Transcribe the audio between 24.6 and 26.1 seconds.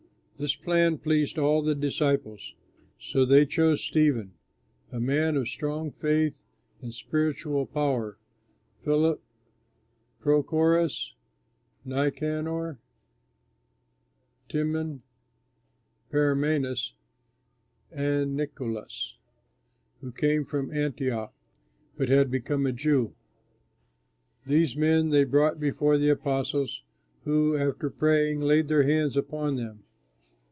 men they brought before the